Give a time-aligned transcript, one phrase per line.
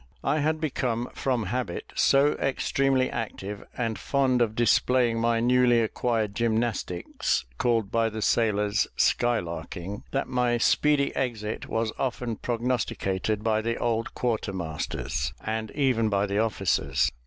[0.23, 6.33] I had become, from habit, so extremely active, and fond of displaying my newly acquired
[6.33, 13.61] gymnastics, called by the sailors "sky larking" that my speedy exit was often prognosticated by
[13.61, 17.11] the old quarter masters, and even by the officers.